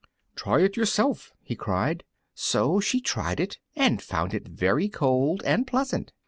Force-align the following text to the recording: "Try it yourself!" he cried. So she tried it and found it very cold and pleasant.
"Try 0.35 0.61
it 0.61 0.75
yourself!" 0.75 1.31
he 1.43 1.55
cried. 1.55 2.03
So 2.33 2.79
she 2.79 3.01
tried 3.01 3.39
it 3.39 3.59
and 3.75 4.01
found 4.01 4.33
it 4.33 4.47
very 4.47 4.89
cold 4.89 5.43
and 5.45 5.67
pleasant. 5.67 6.11